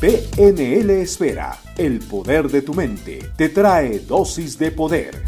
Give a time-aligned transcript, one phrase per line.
[0.00, 5.22] PNL Esfera, el poder de tu mente, te trae dosis de poder.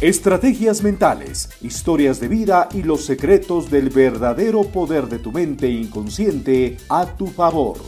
[0.00, 6.76] Estrategias mentales, historias de vida y los secretos del verdadero poder de tu mente inconsciente
[6.88, 7.78] a tu favor.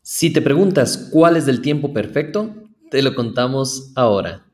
[0.00, 2.54] Si te preguntas cuál es el tiempo perfecto,
[2.90, 4.46] te lo contamos ahora.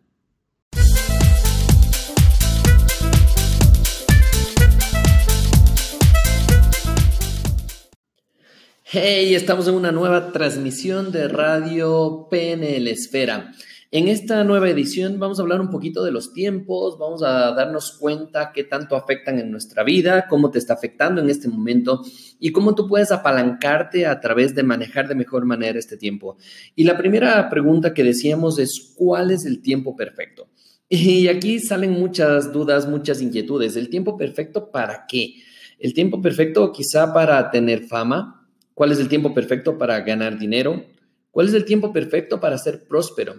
[8.92, 13.52] Hey, estamos en una nueva transmisión de Radio PNL Esfera.
[13.92, 17.92] En esta nueva edición vamos a hablar un poquito de los tiempos, vamos a darnos
[18.00, 22.02] cuenta qué tanto afectan en nuestra vida, cómo te está afectando en este momento
[22.40, 26.36] y cómo tú puedes apalancarte a través de manejar de mejor manera este tiempo.
[26.74, 30.48] Y la primera pregunta que decíamos es, ¿cuál es el tiempo perfecto?
[30.88, 33.76] Y aquí salen muchas dudas, muchas inquietudes.
[33.76, 35.36] ¿El tiempo perfecto para qué?
[35.78, 38.39] El tiempo perfecto quizá para tener fama,
[38.80, 40.86] ¿Cuál es el tiempo perfecto para ganar dinero?
[41.30, 43.34] ¿Cuál es el tiempo perfecto para ser próspero?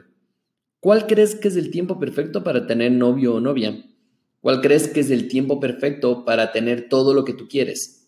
[0.79, 3.83] ¿Cuál crees que es el tiempo perfecto para tener novio o novia?
[4.39, 8.07] ¿Cuál crees que es el tiempo perfecto para tener todo lo que tú quieres?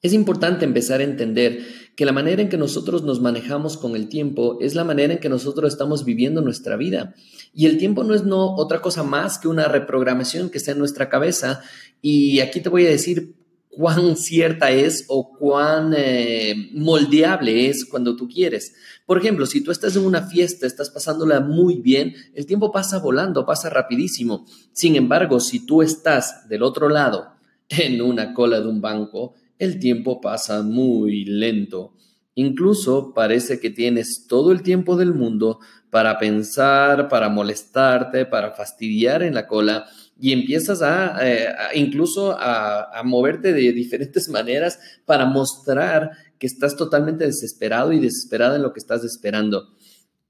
[0.00, 1.60] Es importante empezar a entender
[1.94, 5.18] que la manera en que nosotros nos manejamos con el tiempo es la manera en
[5.18, 7.14] que nosotros estamos viviendo nuestra vida.
[7.52, 10.78] Y el tiempo no es no otra cosa más que una reprogramación que está en
[10.78, 11.60] nuestra cabeza.
[12.00, 13.34] Y aquí te voy a decir
[13.76, 18.74] cuán cierta es o cuán eh, moldeable es cuando tú quieres.
[19.04, 22.98] Por ejemplo, si tú estás en una fiesta, estás pasándola muy bien, el tiempo pasa
[22.98, 24.46] volando, pasa rapidísimo.
[24.72, 27.34] Sin embargo, si tú estás del otro lado,
[27.68, 31.92] en una cola de un banco, el tiempo pasa muy lento.
[32.34, 35.60] Incluso parece que tienes todo el tiempo del mundo
[35.90, 39.86] para pensar, para molestarte, para fastidiar en la cola
[40.18, 47.24] y empiezas a, eh, incluso a, moverte de diferentes maneras para mostrar que estás totalmente
[47.24, 49.74] desesperado y desesperada en lo que estás esperando.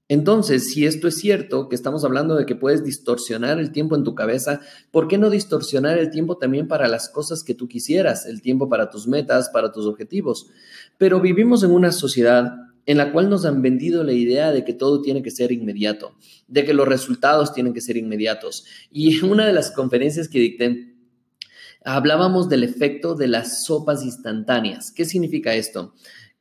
[0.09, 4.05] Entonces, si esto es cierto, que estamos hablando de que puedes distorsionar el tiempo en
[4.05, 8.25] tu cabeza, ¿por qué no distorsionar el tiempo también para las cosas que tú quisieras,
[8.25, 10.47] el tiempo para tus metas, para tus objetivos?
[10.97, 12.53] Pero vivimos en una sociedad
[12.87, 16.15] en la cual nos han vendido la idea de que todo tiene que ser inmediato,
[16.47, 18.65] de que los resultados tienen que ser inmediatos.
[18.91, 20.95] Y en una de las conferencias que dicté,
[21.83, 24.91] hablábamos del efecto de las sopas instantáneas.
[24.91, 25.93] ¿Qué significa esto?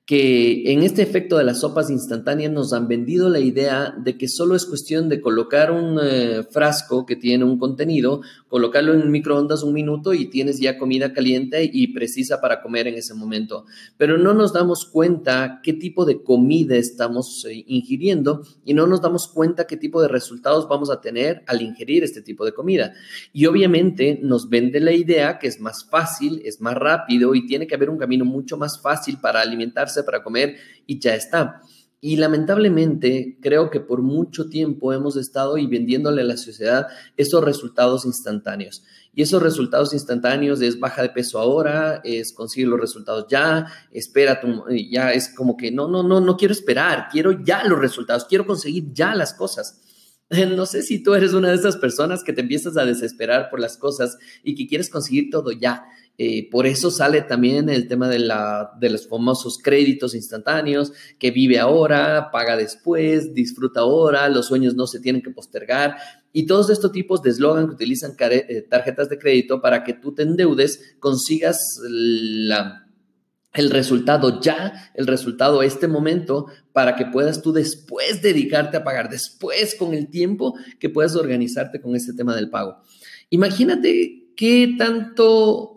[0.07, 4.29] Que en este efecto de las sopas instantáneas nos han vendido la idea de que
[4.29, 9.65] solo es cuestión de colocar un eh, frasco que tiene un contenido, colocarlo en microondas
[9.65, 13.65] un minuto y tienes ya comida caliente y precisa para comer en ese momento.
[13.97, 19.03] Pero no nos damos cuenta qué tipo de comida estamos eh, ingiriendo y no nos
[19.03, 22.95] damos cuenta qué tipo de resultados vamos a tener al ingerir este tipo de comida.
[23.33, 27.67] Y obviamente nos vende la idea que es más fácil, es más rápido y tiene
[27.67, 31.63] que haber un camino mucho más fácil para alimentarse para comer y ya está.
[32.01, 36.87] Y lamentablemente creo que por mucho tiempo hemos estado y vendiéndole a la sociedad
[37.17, 38.85] esos resultados instantáneos.
[39.15, 44.41] Y esos resultados instantáneos es baja de peso ahora, es conseguir los resultados ya, espera,
[44.41, 48.27] tu, ya es como que no, no, no, no quiero esperar, quiero ya los resultados,
[48.27, 49.81] quiero conseguir ya las cosas.
[50.57, 53.61] No sé si tú eres una de esas personas que te empiezas a desesperar por
[53.61, 55.85] las cosas y que quieres conseguir todo ya.
[56.19, 61.31] Eh, por eso sale también el tema de, la, de los famosos créditos instantáneos, que
[61.31, 65.97] vive ahora, paga después, disfruta ahora, los sueños no se tienen que postergar.
[66.33, 70.15] Y todos estos tipos de eslogan que utilizan eh, tarjetas de crédito para que tú
[70.15, 77.53] te endeudes, consigas el resultado ya, el resultado a este momento, para que puedas tú
[77.53, 82.51] después dedicarte a pagar, después con el tiempo que puedas organizarte con este tema del
[82.51, 82.83] pago.
[83.31, 85.76] Imagínate qué tanto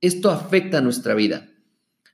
[0.00, 1.48] esto afecta nuestra vida.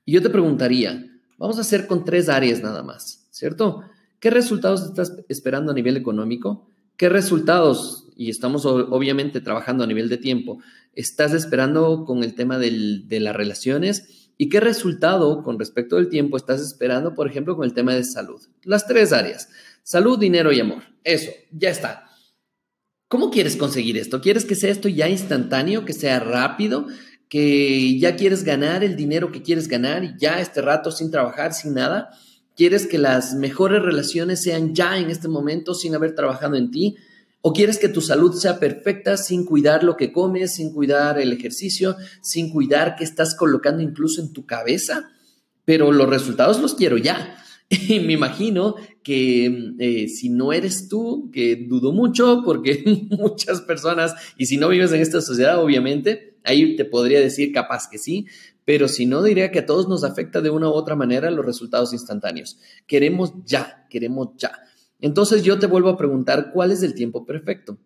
[0.05, 1.05] Y yo te preguntaría,
[1.39, 3.83] vamos a hacer con tres áreas nada más, ¿cierto?
[4.21, 6.71] ¿Qué resultados estás esperando a nivel económico?
[6.97, 10.61] ¿Qué resultados, y estamos obviamente trabajando a nivel de tiempo,
[10.95, 14.31] estás esperando con el tema de las relaciones?
[14.39, 18.05] ¿Y qué resultado con respecto del tiempo estás esperando, por ejemplo, con el tema de
[18.05, 18.41] salud?
[18.65, 19.49] Las tres áreas,
[19.83, 20.83] salud, dinero y amor.
[21.05, 22.11] Eso, ya está.
[23.09, 24.21] ¿Cómo quieres conseguir esto?
[24.21, 26.87] ¿Quieres que sea esto ya instantáneo, que sea rápido,
[27.29, 31.53] que ya quieres ganar el dinero que quieres ganar y ya este rato sin trabajar,
[31.53, 32.11] sin nada.
[32.55, 36.97] ¿Quieres que las mejores relaciones sean ya en este momento sin haber trabajado en ti?
[37.43, 41.33] ¿O quieres que tu salud sea perfecta sin cuidar lo que comes, sin cuidar el
[41.33, 45.11] ejercicio, sin cuidar qué estás colocando incluso en tu cabeza?
[45.65, 47.37] Pero los resultados los quiero ya.
[47.69, 54.15] Y me imagino que eh, si no eres tú, que dudo mucho porque muchas personas,
[54.39, 58.27] y si no vives en esta sociedad, obviamente, Ahí te podría decir capaz que sí,
[58.65, 61.45] pero si no, diría que a todos nos afecta de una u otra manera los
[61.45, 62.59] resultados instantáneos.
[62.87, 64.53] Queremos ya, queremos ya.
[65.01, 67.79] Entonces yo te vuelvo a preguntar, ¿cuál es el tiempo perfecto?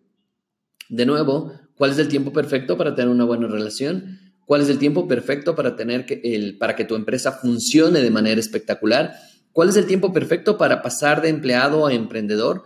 [0.89, 4.19] De nuevo, ¿cuál es el tiempo perfecto para tener una buena relación?
[4.45, 8.09] ¿Cuál es el tiempo perfecto para, tener que, el, para que tu empresa funcione de
[8.09, 9.13] manera espectacular?
[9.51, 12.63] ¿Cuál es el tiempo perfecto para pasar de empleado a emprendedor?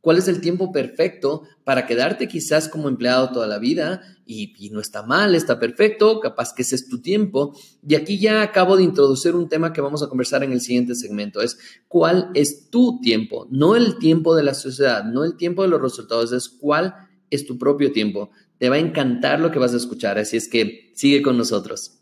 [0.00, 4.00] ¿Cuál es el tiempo perfecto para quedarte quizás como empleado toda la vida?
[4.24, 7.56] Y, no está mal, está perfecto, capaz que ese es tu tiempo.
[7.86, 10.94] Y aquí ya acabo de introducir un tema que vamos a conversar en el siguiente
[10.94, 11.58] segmento, es
[11.88, 15.80] cuál es tu tiempo, no el tiempo de la sociedad, no el tiempo de los
[15.80, 16.94] resultados, es cuál
[17.30, 18.30] es tu propio tiempo.
[18.58, 21.98] Te va a encantar lo que vas a escuchar, así es que sigue con nosotros.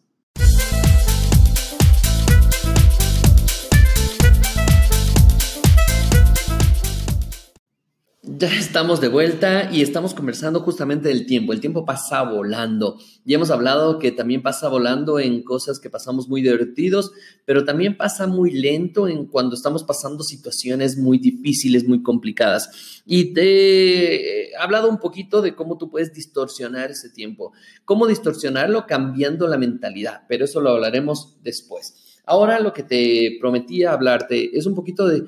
[8.38, 11.54] Ya estamos de vuelta y estamos conversando justamente del tiempo.
[11.54, 12.98] El tiempo pasa volando.
[13.24, 17.12] Ya hemos hablado que también pasa volando en cosas que pasamos muy divertidos,
[17.46, 23.02] pero también pasa muy lento en cuando estamos pasando situaciones muy difíciles, muy complicadas.
[23.06, 27.52] Y te he hablado un poquito de cómo tú puedes distorsionar ese tiempo.
[27.86, 32.20] Cómo distorsionarlo cambiando la mentalidad, pero eso lo hablaremos después.
[32.26, 35.22] Ahora lo que te prometía hablarte es un poquito de,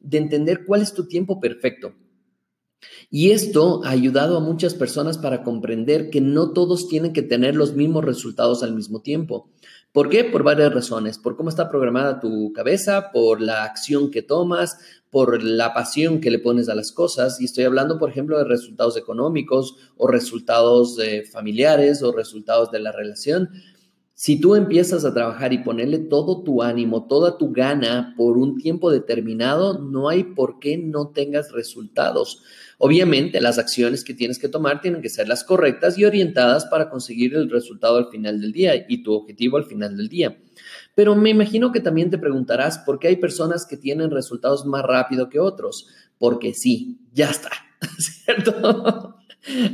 [0.00, 1.92] de entender cuál es tu tiempo perfecto.
[3.10, 7.54] Y esto ha ayudado a muchas personas para comprender que no todos tienen que tener
[7.54, 9.48] los mismos resultados al mismo tiempo.
[9.92, 10.24] ¿Por qué?
[10.24, 11.18] Por varias razones.
[11.18, 14.76] Por cómo está programada tu cabeza, por la acción que tomas,
[15.08, 17.40] por la pasión que le pones a las cosas.
[17.40, 22.80] Y estoy hablando, por ejemplo, de resultados económicos o resultados eh, familiares o resultados de
[22.80, 23.50] la relación.
[24.16, 28.56] Si tú empiezas a trabajar y ponerle todo tu ánimo, toda tu gana por un
[28.56, 32.40] tiempo determinado, no hay por qué no tengas resultados.
[32.78, 36.90] Obviamente, las acciones que tienes que tomar tienen que ser las correctas y orientadas para
[36.90, 40.38] conseguir el resultado al final del día y tu objetivo al final del día.
[40.94, 44.84] Pero me imagino que también te preguntarás por qué hay personas que tienen resultados más
[44.84, 45.88] rápido que otros.
[46.18, 47.50] Porque sí, ya está,
[47.98, 49.16] ¿cierto?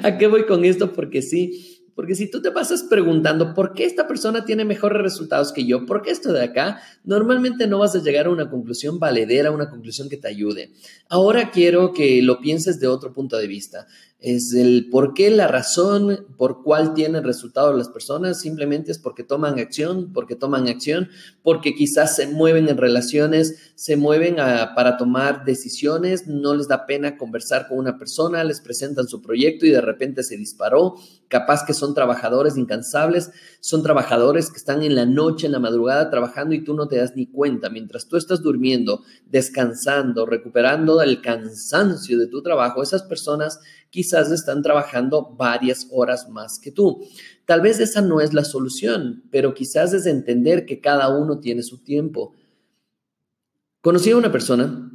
[0.02, 0.94] ¿A qué voy con esto?
[0.94, 5.52] Porque sí, porque si tú te pasas preguntando por qué esta persona tiene mejores resultados
[5.52, 8.98] que yo, por qué esto de acá, normalmente no vas a llegar a una conclusión
[8.98, 10.72] valedera, una conclusión que te ayude.
[11.10, 13.86] Ahora quiero que lo pienses de otro punto de vista
[14.20, 19.24] es el por qué la razón por cuál tienen resultados las personas simplemente es porque
[19.24, 21.08] toman acción, porque toman acción,
[21.42, 27.16] porque quizás se mueven en relaciones, se mueven para tomar decisiones, no les da pena
[27.16, 30.96] conversar con una persona, les presentan su proyecto y de repente se disparó,
[31.28, 33.30] capaz que son trabajadores incansables,
[33.60, 36.96] son trabajadores que están en la noche, en la madrugada trabajando y tú no te
[36.96, 43.02] das ni cuenta, mientras tú estás durmiendo, descansando, recuperando el cansancio de tu trabajo, esas
[43.04, 47.04] personas quizás están trabajando varias horas más que tú.
[47.44, 51.62] Tal vez esa no es la solución, pero quizás es entender que cada uno tiene
[51.62, 52.32] su tiempo.
[53.80, 54.90] Conocí a una persona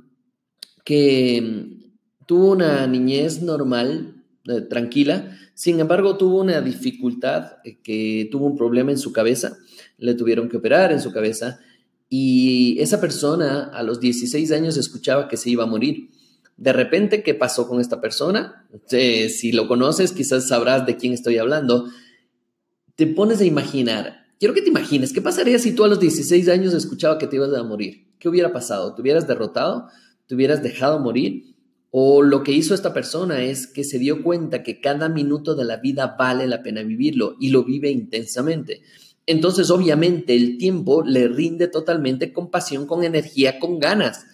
[0.83, 8.30] que mm, tuvo una niñez normal, eh, tranquila, sin embargo tuvo una dificultad, eh, que
[8.31, 9.57] tuvo un problema en su cabeza,
[9.98, 11.59] le tuvieron que operar en su cabeza
[12.09, 16.12] y esa persona a los 16 años escuchaba que se iba a morir
[16.57, 18.67] de repente, ¿qué pasó con esta persona?
[18.87, 21.87] si lo conoces, quizás sabrás de quién estoy hablando.
[22.95, 24.25] Te pones a imaginar.
[24.39, 27.38] Quiero que te imagines, ¿qué pasaría si tú a los 16 años escuchaba que te
[27.38, 28.13] ibas a morir?
[28.19, 28.93] ¿Qué hubiera pasado?
[28.93, 29.88] ¿Te hubieras derrotado?
[30.27, 31.55] ¿Te hubieras dejado morir?
[31.91, 35.63] O lo que hizo esta persona es que se dio cuenta que cada minuto de
[35.63, 38.81] la vida vale la pena vivirlo y lo vive intensamente.
[39.25, 44.25] Entonces, obviamente, el tiempo le rinde totalmente con pasión, con energía, con ganas.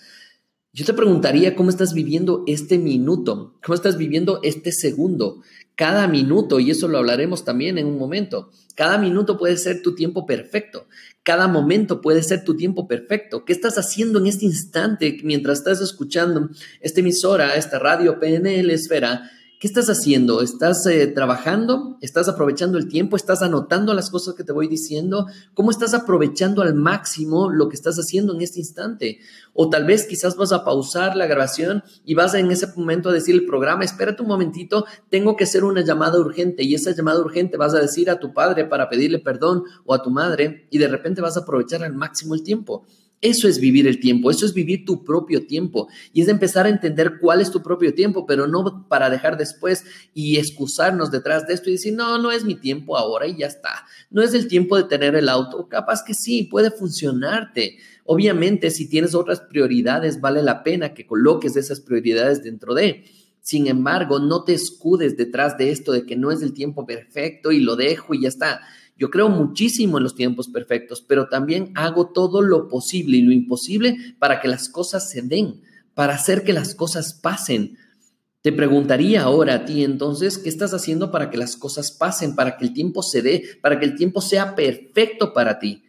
[0.74, 5.42] Yo te preguntaría cómo estás viviendo este minuto, cómo estás viviendo este segundo,
[5.76, 8.52] cada minuto, y eso lo hablaremos también en un momento.
[8.74, 10.88] Cada minuto puede ser tu tiempo perfecto,
[11.24, 13.44] cada momento puede ser tu tiempo perfecto.
[13.44, 16.50] ¿Qué estás haciendo en este instante mientras estás escuchando
[16.80, 19.30] esta emisora, esta radio PNL Esfera?
[19.62, 20.42] ¿Qué estás haciendo?
[20.42, 22.00] ¿Estás eh, trabajando?
[22.02, 23.16] ¿Estás aprovechando el tiempo?
[23.16, 25.28] ¿Estás anotando las cosas que te voy diciendo?
[25.54, 29.20] ¿Cómo estás aprovechando al máximo lo que estás haciendo en este instante?
[29.54, 33.14] O tal vez quizás vas a pausar la grabación y vas en ese momento a
[33.14, 37.20] decir el programa, espérate un momentito, tengo que hacer una llamada urgente y esa llamada
[37.20, 40.80] urgente vas a decir a tu padre para pedirle perdón o a tu madre y
[40.80, 42.88] de repente vas a aprovechar al máximo el tiempo.
[43.22, 46.70] Eso es vivir el tiempo, eso es vivir tu propio tiempo y es empezar a
[46.70, 49.86] entender cuál es tu propio tiempo, pero no para dejar después
[50.16, 53.46] y excusarnos detrás de esto y decir, no, no es mi tiempo ahora y ya
[53.46, 53.86] está.
[54.10, 57.78] No es el tiempo de tener el auto, capaz que sí, puede funcionarte.
[58.06, 63.06] Obviamente, si tienes otras prioridades, vale la pena que coloques esas prioridades dentro de.
[63.42, 67.52] Sin embargo, no te escudes detrás de esto de que no es el tiempo perfecto
[67.52, 68.62] y lo dejo y ya está.
[69.02, 73.32] Yo creo muchísimo en los tiempos perfectos, pero también hago todo lo posible y lo
[73.32, 75.64] imposible para que las cosas se den,
[75.96, 77.80] para hacer que las cosas pasen.
[78.44, 82.58] Te preguntaría ahora a ti entonces, ¿qué estás haciendo para que las cosas pasen, para
[82.58, 85.82] que el tiempo se dé, para que el tiempo sea perfecto para ti?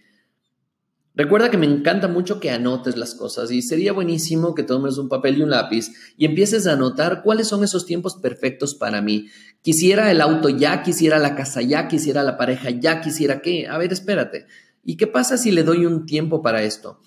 [1.15, 5.11] Recuerda que me encanta mucho que anotes las cosas y sería buenísimo que tomes un
[5.11, 9.27] papel y un lápiz y empieces a anotar cuáles son esos tiempos perfectos para mí.
[9.61, 13.69] Quisiera el auto ya, quisiera la casa ya, quisiera la pareja ya, quisiera qué.
[13.69, 14.47] A ver, espérate.
[14.83, 16.99] ¿Y qué pasa si le doy un tiempo para esto?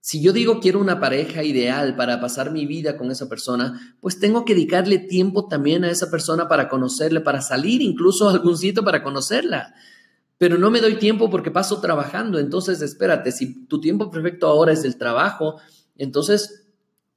[0.00, 4.20] Si yo digo quiero una pareja ideal para pasar mi vida con esa persona, pues
[4.20, 8.56] tengo que dedicarle tiempo también a esa persona para conocerle, para salir incluso a algún
[8.56, 9.74] sitio para conocerla
[10.38, 12.38] pero no me doy tiempo porque paso trabajando.
[12.38, 15.60] Entonces, espérate, si tu tiempo perfecto ahora es el trabajo,
[15.96, 16.64] entonces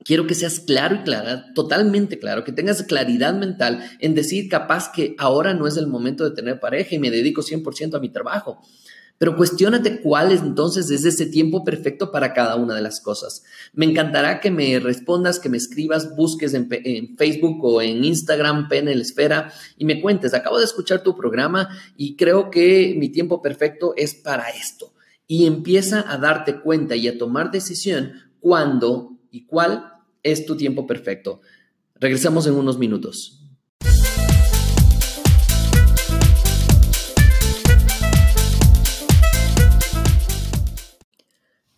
[0.03, 4.91] quiero que seas claro y clara, totalmente claro, que tengas claridad mental en decir capaz
[4.91, 8.09] que ahora no es el momento de tener pareja y me dedico 100% a mi
[8.09, 8.59] trabajo.
[9.21, 13.43] Pero cuestiónate cuál es entonces es ese tiempo perfecto para cada una de las cosas.
[13.71, 16.67] Me encantará que me respondas, que me escribas, busques en,
[17.17, 22.15] Facebook o en Instagram, PNL Esfera, y me cuentes, acabo de escuchar tu programa y
[22.15, 24.91] creo que mi tiempo perfecto es para esto.
[25.27, 29.83] Y empieza a darte cuenta y a tomar decisión cuándo y cuál
[30.23, 31.41] es tu tiempo perfecto.
[31.93, 33.40] Regresamos en unos minutos.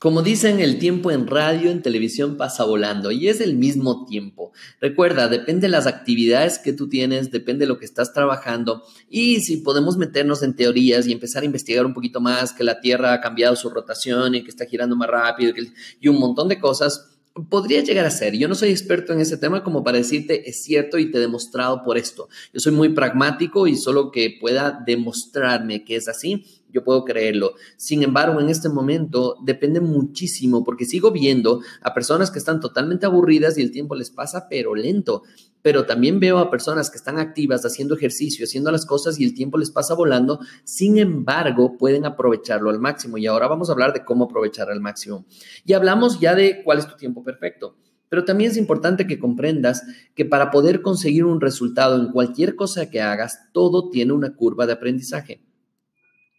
[0.03, 4.51] Como dicen, el tiempo en radio, en televisión pasa volando y es el mismo tiempo.
[4.81, 9.39] Recuerda, depende de las actividades que tú tienes, depende de lo que estás trabajando y
[9.39, 13.13] si podemos meternos en teorías y empezar a investigar un poquito más que la Tierra
[13.13, 15.53] ha cambiado su rotación y que está girando más rápido
[16.01, 17.13] y un montón de cosas,
[17.49, 18.37] Podría llegar a ser.
[18.37, 21.21] Yo no soy experto en ese tema como para decirte es cierto y te he
[21.21, 22.29] demostrado por esto.
[22.53, 27.53] Yo soy muy pragmático y solo que pueda demostrarme que es así, yo puedo creerlo.
[27.77, 33.05] Sin embargo, en este momento depende muchísimo porque sigo viendo a personas que están totalmente
[33.05, 35.23] aburridas y el tiempo les pasa pero lento.
[35.61, 39.33] Pero también veo a personas que están activas haciendo ejercicio, haciendo las cosas y el
[39.33, 40.39] tiempo les pasa volando.
[40.65, 43.17] Sin embargo, pueden aprovecharlo al máximo.
[43.17, 45.25] Y ahora vamos a hablar de cómo aprovechar al máximo.
[45.65, 47.77] Y hablamos ya de cuál es tu tiempo perfecto.
[48.09, 52.89] Pero también es importante que comprendas que para poder conseguir un resultado en cualquier cosa
[52.89, 55.41] que hagas, todo tiene una curva de aprendizaje.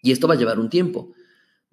[0.05, 1.13] Y esto va a llevar un tiempo.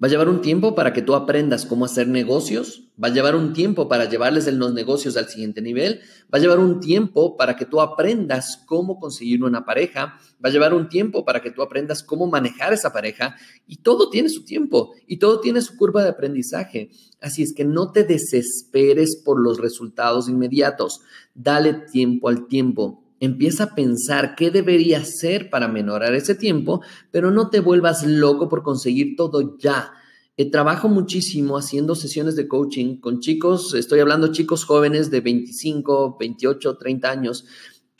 [0.01, 3.35] Va a llevar un tiempo para que tú aprendas cómo hacer negocios, va a llevar
[3.35, 6.00] un tiempo para llevarles los negocios al siguiente nivel,
[6.33, 10.51] va a llevar un tiempo para que tú aprendas cómo conseguir una pareja, va a
[10.51, 13.35] llevar un tiempo para que tú aprendas cómo manejar esa pareja
[13.67, 16.89] y todo tiene su tiempo y todo tiene su curva de aprendizaje.
[17.19, 21.01] Así es que no te desesperes por los resultados inmediatos,
[21.35, 23.00] dale tiempo al tiempo.
[23.21, 28.49] Empieza a pensar qué debería hacer para menorar ese tiempo, pero no te vuelvas loco
[28.49, 29.93] por conseguir todo ya.
[30.37, 36.17] Eh, trabajo muchísimo haciendo sesiones de coaching con chicos, estoy hablando chicos jóvenes de 25,
[36.19, 37.45] 28, 30 años,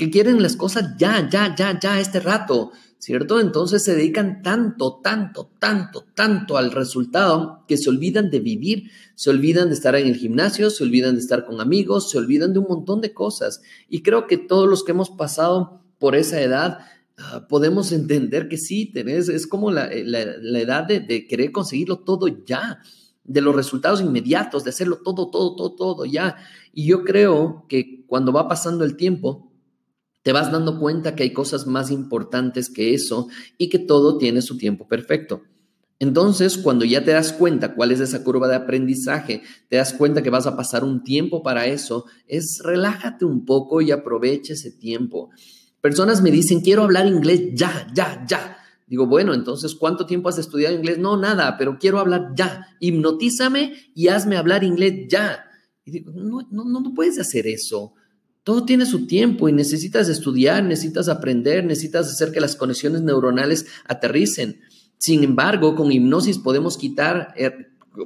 [0.02, 2.72] que quieren las cosas ya, ya, ya, ya, este rato.
[2.98, 3.40] ¿cierto?
[3.40, 9.30] Entonces se dedican tanto, tanto, tanto, tanto al resultado que se olvidan de vivir, se
[9.30, 12.58] olvidan de estar en el gimnasio, se olvidan de estar con amigos, se olvidan de
[12.58, 13.62] un montón de cosas.
[13.90, 16.80] Y creo que todos los que hemos pasado por esa edad
[17.20, 20.04] ah, podemos entender que sí, tenés, es como la, eh,
[20.56, 22.82] edad de, de querer conseguirlo todo ya
[23.24, 26.38] de los resultados inmediatos, de hacerlo todo, todo, todo, todo ya.
[26.74, 29.51] Y yo creo que cuando va pasando el tiempo,
[30.24, 34.42] te vas dando cuenta que hay cosas más importantes que eso y que todo tiene
[34.42, 35.42] su tiempo perfecto.
[36.02, 40.24] Entonces, cuando ya te das cuenta cuál es esa curva de aprendizaje, te das cuenta
[40.24, 44.72] que vas a pasar un tiempo para eso, es relájate un poco y aprovecha ese
[44.72, 45.30] tiempo.
[45.80, 48.58] Personas me dicen, quiero hablar inglés ya, ya, ya.
[48.88, 50.98] Digo, bueno, entonces, ¿cuánto tiempo has estudiado inglés?
[50.98, 52.68] No, nada, pero quiero hablar ya.
[52.80, 55.46] Hipnotízame y hazme hablar inglés ya.
[55.86, 57.94] Y digo, no, no, no puedes hacer eso.
[58.44, 63.68] Todo tiene su tiempo y necesitas estudiar, necesitas aprender, necesitas hacer que las conexiones neuronales
[63.86, 64.62] aterricen.
[64.98, 67.52] Sin embargo, con hipnosis podemos quitar eh,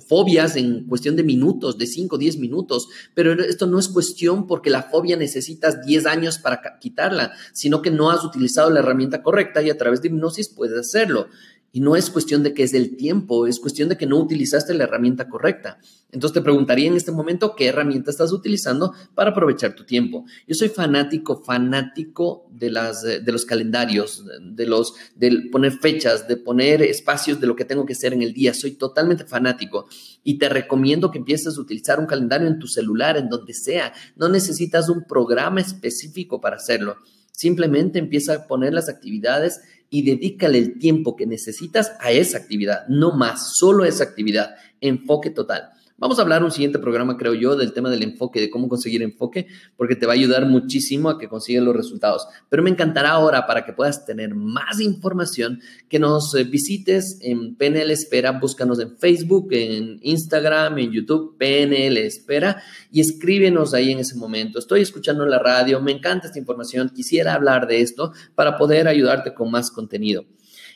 [0.07, 4.47] fobias en cuestión de minutos, de 5 o 10 minutos, pero esto no es cuestión
[4.47, 9.21] porque la fobia necesitas 10 años para quitarla, sino que no has utilizado la herramienta
[9.23, 11.27] correcta y a través de hipnosis puedes hacerlo.
[11.75, 14.73] Y no es cuestión de que es el tiempo, es cuestión de que no utilizaste
[14.73, 15.77] la herramienta correcta.
[16.09, 20.23] Entonces te preguntaría en este momento qué herramienta estás utilizando para aprovechar tu tiempo.
[20.47, 26.37] Yo soy fanático, fanático de, las, de los calendarios, de, los, de poner fechas, de
[26.37, 28.53] poner espacios de lo que tengo que hacer en el día.
[28.53, 29.89] Soy totalmente fanático
[30.23, 33.91] y te recomiendo que empieces a utilizar un calendario en tu celular, en donde sea.
[34.15, 36.95] No necesitas un programa específico para hacerlo.
[37.33, 39.59] Simplemente empieza a poner las actividades
[39.95, 45.29] y dedícale el tiempo que necesitas a esa actividad, no más, solo esa actividad, enfoque
[45.29, 45.69] total.
[45.97, 49.01] Vamos a hablar un siguiente programa, creo yo, del tema del enfoque, de cómo conseguir
[49.01, 49.47] enfoque,
[49.77, 52.27] porque te va a ayudar muchísimo a que consigas los resultados.
[52.49, 57.55] Pero me encantará ahora, para que puedas tener más información, que nos eh, visites en
[57.55, 62.61] PNL Espera, búscanos en Facebook, en Instagram, en YouTube, PNL Espera,
[62.91, 64.59] y escríbenos ahí en ese momento.
[64.59, 69.33] Estoy escuchando la radio, me encanta esta información, quisiera hablar de esto para poder ayudarte
[69.33, 70.25] con más contenido.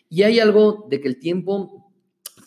[0.09, 1.88] Y hay algo de que el tiempo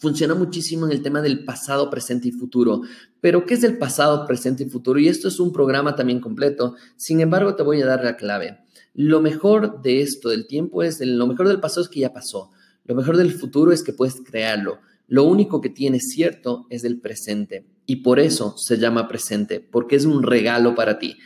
[0.03, 2.81] funciona muchísimo en el tema del pasado, presente y futuro.
[3.21, 4.99] Pero, ¿qué es el pasado, presente y futuro?
[4.99, 6.75] Y esto es un programa también completo.
[6.97, 8.59] Sin embargo, te voy a dar la clave.
[8.95, 12.51] Lo mejor de esto, del tiempo, es, lo mejor del pasado es que ya pasó.
[12.85, 14.81] Lo mejor del futuro es que puedes crearlo.
[15.07, 17.65] Lo único que tiene cierto es el presente.
[17.87, 21.17] Y por eso se llama presente, porque es un regalo para ti.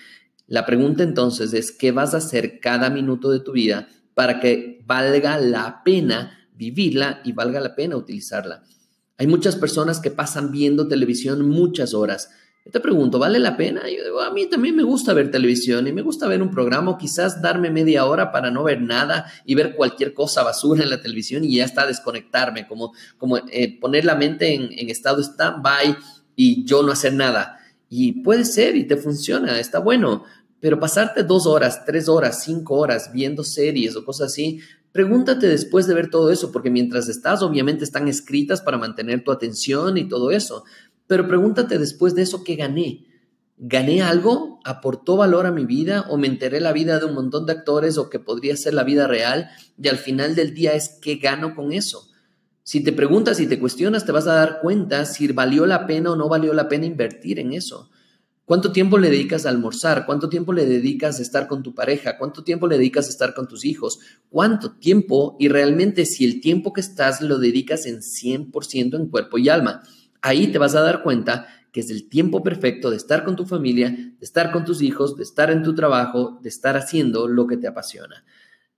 [0.48, 4.82] La pregunta entonces es, ¿qué vas a hacer cada minuto de tu vida para que
[4.86, 8.62] valga la pena vivirla y valga la pena utilizarla.
[9.18, 12.30] Hay muchas personas que pasan viendo televisión muchas horas.
[12.64, 13.82] Yo te pregunto, ¿vale la pena?
[13.82, 16.90] Yo digo, a mí también me gusta ver televisión y me gusta ver un programa
[16.90, 20.90] o quizás darme media hora para no ver nada y ver cualquier cosa basura en
[20.90, 25.22] la televisión y ya está desconectarme, como, como eh, poner la mente en, en estado
[25.22, 25.96] stand-by
[26.34, 27.60] y yo no hacer nada.
[27.88, 30.24] Y puede ser y te funciona, está bueno,
[30.58, 34.58] pero pasarte dos horas, tres horas, cinco horas viendo series o cosas así,
[34.96, 39.30] Pregúntate después de ver todo eso, porque mientras estás, obviamente están escritas para mantener tu
[39.30, 40.64] atención y todo eso,
[41.06, 43.04] pero pregúntate después de eso qué gané.
[43.58, 44.58] ¿Gané algo?
[44.64, 46.06] ¿Aportó valor a mi vida?
[46.08, 48.84] ¿O me enteré la vida de un montón de actores o que podría ser la
[48.84, 49.50] vida real?
[49.76, 52.08] Y al final del día es qué gano con eso.
[52.62, 56.12] Si te preguntas y te cuestionas, te vas a dar cuenta si valió la pena
[56.12, 57.90] o no valió la pena invertir en eso.
[58.46, 60.06] ¿Cuánto tiempo le dedicas a almorzar?
[60.06, 62.16] ¿Cuánto tiempo le dedicas a estar con tu pareja?
[62.16, 63.98] ¿Cuánto tiempo le dedicas a estar con tus hijos?
[64.30, 65.36] ¿Cuánto tiempo?
[65.40, 69.82] Y realmente si el tiempo que estás lo dedicas en 100% en cuerpo y alma,
[70.22, 73.46] ahí te vas a dar cuenta que es el tiempo perfecto de estar con tu
[73.46, 77.48] familia, de estar con tus hijos, de estar en tu trabajo, de estar haciendo lo
[77.48, 78.24] que te apasiona.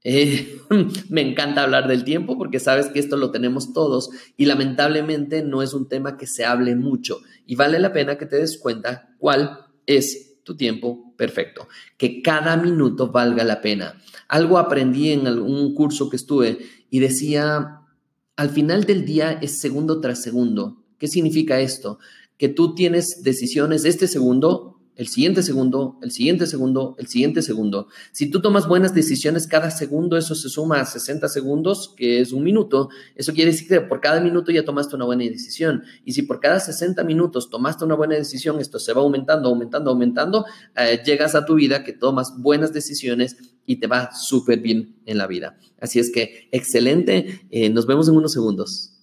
[0.04, 0.60] Eh,
[1.08, 5.62] me encanta hablar del tiempo porque sabes que esto lo tenemos todos y lamentablemente no
[5.62, 9.14] es un tema que se hable mucho y vale la pena que te des cuenta
[9.18, 14.00] cuál es tu tiempo perfecto, que cada minuto valga la pena.
[14.28, 16.58] Algo aprendí en algún curso que estuve
[16.90, 17.80] y decía,
[18.36, 20.84] al final del día es segundo tras segundo.
[20.98, 21.98] ¿Qué significa esto?
[22.38, 24.67] Que tú tienes decisiones este segundo
[24.98, 27.86] el siguiente segundo, el siguiente segundo, el siguiente segundo.
[28.10, 32.32] Si tú tomas buenas decisiones cada segundo, eso se suma a 60 segundos, que es
[32.32, 32.88] un minuto.
[33.14, 35.84] Eso quiere decir que por cada minuto ya tomaste una buena decisión.
[36.04, 39.90] Y si por cada 60 minutos tomaste una buena decisión, esto se va aumentando, aumentando,
[39.92, 40.44] aumentando,
[40.76, 45.16] eh, llegas a tu vida que tomas buenas decisiones y te va súper bien en
[45.16, 45.56] la vida.
[45.80, 47.42] Así es que, excelente.
[47.52, 48.97] Eh, nos vemos en unos segundos.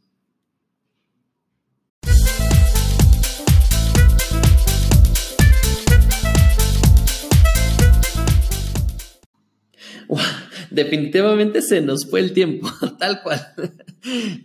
[10.76, 13.42] Definitivamente se nos fue el tiempo, tal cual.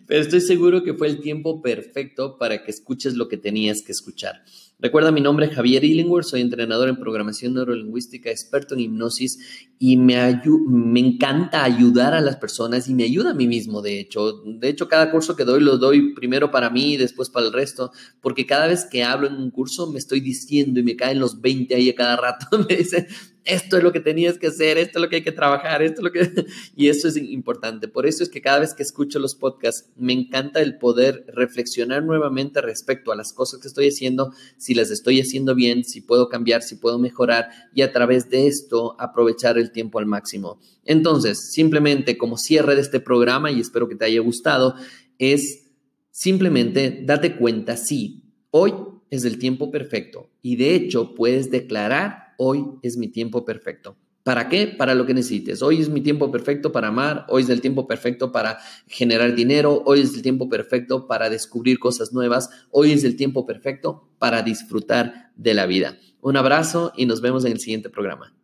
[0.06, 3.92] Pero estoy seguro que fue el tiempo perfecto para que escuches lo que tenías que
[3.92, 4.42] escuchar.
[4.82, 9.98] Recuerda, mi nombre es Javier Illingworth, soy entrenador en programación neurolingüística, experto en hipnosis y
[9.98, 14.42] me, me encanta ayudar a las personas y me ayuda a mí mismo, de hecho.
[14.46, 17.52] De hecho, cada curso que doy lo doy primero para mí y después para el
[17.52, 21.20] resto, porque cada vez que hablo en un curso me estoy diciendo y me caen
[21.20, 22.46] los 20 ahí a cada rato.
[22.68, 23.06] me dicen,
[23.50, 26.00] esto es lo que tenías que hacer, esto es lo que hay que trabajar, esto
[26.00, 26.46] es lo que...
[26.76, 27.88] Y eso es importante.
[27.88, 32.04] Por eso es que cada vez que escucho los podcasts, me encanta el poder reflexionar
[32.04, 36.28] nuevamente respecto a las cosas que estoy haciendo, si las estoy haciendo bien, si puedo
[36.28, 40.60] cambiar, si puedo mejorar y a través de esto aprovechar el tiempo al máximo.
[40.84, 44.76] Entonces, simplemente como cierre de este programa, y espero que te haya gustado,
[45.18, 45.70] es
[46.10, 48.72] simplemente date cuenta, sí, hoy
[49.10, 53.96] es el tiempo perfecto y de hecho puedes declarar hoy es mi tiempo perfecto.
[54.22, 54.66] ¿Para qué?
[54.66, 55.60] Para lo que necesites.
[55.60, 59.82] Hoy es mi tiempo perfecto para amar, hoy es el tiempo perfecto para generar dinero,
[59.84, 64.42] hoy es el tiempo perfecto para descubrir cosas nuevas, hoy es el tiempo perfecto para
[64.42, 65.98] disfrutar de la vida.
[66.22, 68.34] Un abrazo y nos vemos en el siguiente programa.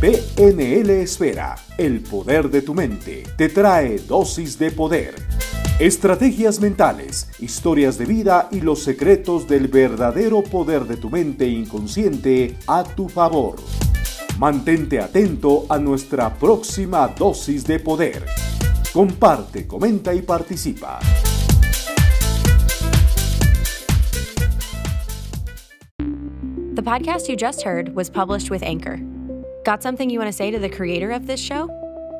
[0.00, 5.14] PNL Esfera, el poder de tu mente, te trae dosis de poder.
[5.78, 12.56] Estrategias mentales, historias de vida y los secretos del verdadero poder de tu mente inconsciente
[12.66, 13.56] a tu favor.
[14.38, 18.24] Mantente atento a nuestra próxima dosis de poder.
[18.90, 20.98] Comparte, comenta y participa.
[26.74, 28.98] The podcast you just heard was published with Anchor.
[29.66, 31.68] Got something you want to say to the creator of this show?